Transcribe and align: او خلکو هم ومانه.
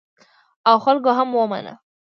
او 0.69 0.75
خلکو 0.85 1.09
هم 1.17 1.29
ومانه. 1.37 1.73